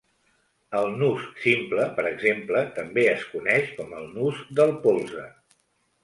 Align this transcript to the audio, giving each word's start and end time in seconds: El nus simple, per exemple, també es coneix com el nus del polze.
El 0.77 0.87
nus 1.01 1.25
simple, 1.41 1.83
per 1.99 2.05
exemple, 2.11 2.63
també 2.77 3.03
es 3.11 3.25
coneix 3.33 3.69
com 3.81 3.93
el 3.99 4.07
nus 4.17 4.41
del 4.61 4.73
polze. 4.87 5.27